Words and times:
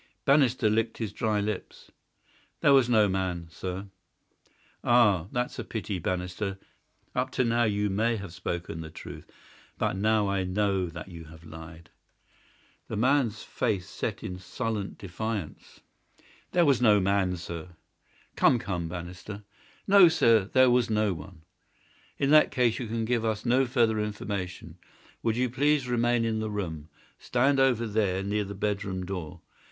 Bannister 0.25 0.67
licked 0.67 0.97
his 0.97 1.13
dry 1.13 1.39
lips. 1.39 1.91
"There 2.61 2.73
was 2.73 2.89
no 2.89 3.07
man, 3.07 3.49
sir." 3.51 3.85
"Ah, 4.83 5.27
that's 5.31 5.59
a 5.59 5.63
pity, 5.63 5.99
Bannister. 5.99 6.57
Up 7.13 7.29
to 7.33 7.43
now 7.43 7.65
you 7.65 7.87
may 7.91 8.15
have 8.15 8.33
spoken 8.33 8.81
the 8.81 8.89
truth, 8.89 9.29
but 9.77 9.95
now 9.95 10.27
I 10.27 10.43
know 10.43 10.87
that 10.87 11.09
you 11.09 11.25
have 11.25 11.43
lied." 11.43 11.91
The 12.87 12.95
man's 12.97 13.43
face 13.43 13.87
set 13.87 14.23
in 14.23 14.39
sullen 14.39 14.95
defiance. 14.97 15.81
"There 16.51 16.65
was 16.65 16.81
no 16.81 16.99
man, 16.99 17.35
sir." 17.37 17.75
"Come, 18.35 18.57
come, 18.57 18.87
Bannister!" 18.89 19.43
"No, 19.85 20.07
sir; 20.07 20.45
there 20.45 20.71
was 20.71 20.89
no 20.89 21.13
one." 21.13 21.43
"In 22.17 22.31
that 22.31 22.49
case 22.49 22.79
you 22.79 22.87
can 22.87 23.05
give 23.05 23.23
us 23.23 23.45
no 23.45 23.67
further 23.67 23.99
information. 23.99 24.79
Would 25.21 25.37
you 25.37 25.47
please 25.47 25.87
remain 25.87 26.25
in 26.25 26.39
the 26.39 26.49
room? 26.49 26.89
Stand 27.19 27.59
over 27.59 27.85
there 27.85 28.23
near 28.23 28.43
the 28.43 28.55
bedroom 28.55 29.05
door. 29.05 29.41